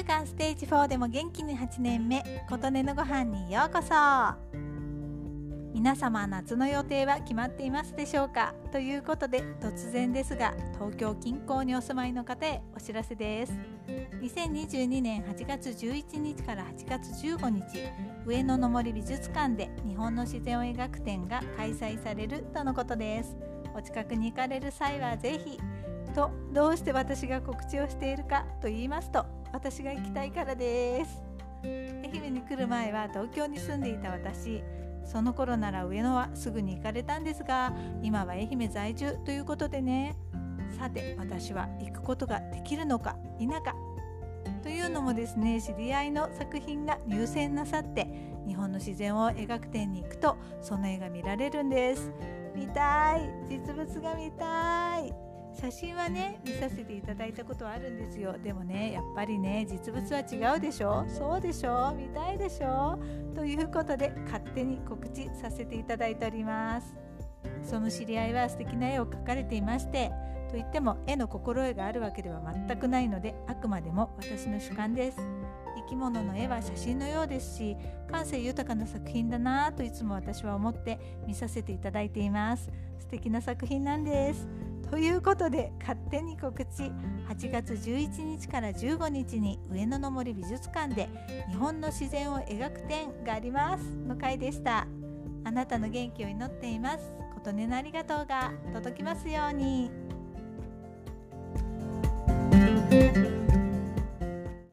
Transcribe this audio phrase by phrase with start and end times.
[0.00, 3.92] 週間ステージ4でも元気に8年目琴音のご飯にようこそ。
[5.74, 8.54] 皆様夏の予定は決まっていますでしょうか？
[8.72, 13.52] ということで突然ですが東京近郊にお住まいの方へお知らせです。
[14.22, 17.62] 2022年8月11日から8月15日
[18.24, 23.36] 上野の森美術館で日本の自然を描く展が開催されるとのことです。
[23.74, 25.58] お近くに行かれる際はぜひ
[26.14, 31.22] とどうして私が告知をしているかと言いますと私が行きたいからです。
[31.64, 34.62] 愛媛に来る前は東京に住んでいた私。
[35.04, 40.16] その頃なら上野はすぐに行かれたんですが今は愛媛在住ということでね。
[40.78, 43.74] さて私は行くことができるのか否か。
[44.62, 48.06] というのもですね知り合いの作品が入選なさって
[48.46, 52.10] 日本の自然を描く展に行くとその絵が見られるんです。
[52.54, 53.30] 見たい。
[53.48, 55.30] 実物が見たい。
[55.60, 58.34] 写真はね見させていただいたことはあるんですよ。
[58.42, 61.04] でもねやっぱりね実物は違うでしょ？
[61.06, 61.92] そうでしょ？
[61.94, 62.98] 見たいでしょ？
[63.34, 66.94] ということで勝手に告知させていただいております。
[67.62, 70.10] その知り合いは素敵な絵を描かれていまして
[70.50, 75.18] といっても絵の心得があるわけでは全くないのであくまでも私の主観です。
[75.76, 77.76] 生き物の絵は写真のようですし
[78.10, 82.70] 感性豊かな作品だなぁといつも私は思って見させていただいています。
[82.98, 84.48] 素敵な作品なんです。
[84.88, 86.92] ということで勝手に告知。
[87.28, 91.08] 8月11日から15日に上野の森美術館で
[91.48, 93.84] 日本の自然を描く展があります。
[94.06, 94.86] の回でした。
[95.44, 97.14] あなたの元気を祈っています。
[97.34, 99.90] 琴音のありがとうが届きますように。